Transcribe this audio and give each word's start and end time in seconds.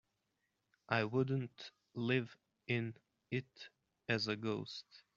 I 0.89 1.03
wouldn't 1.03 1.69
live 1.93 2.35
in 2.65 2.95
it 3.29 3.69
as 4.09 4.27
a 4.27 4.35
ghost. 4.35 5.03